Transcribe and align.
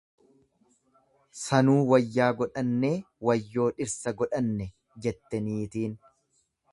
"""Sanuu 1.41 1.75
wayyaa 1.91 2.29
godhannee, 2.39 2.93
wayyoo 3.29 3.67
dhirsa 3.81 4.15
godhanne"" 4.23 4.71
jette 5.07 5.43
niitiin." 5.51 5.97